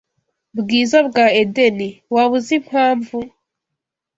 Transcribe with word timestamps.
bwiza 0.59 0.97
bwa 1.07 1.25
Edeni. 1.41 1.89
Waba 2.13 2.33
uzi 2.39 2.53
impamvu? 2.59 3.17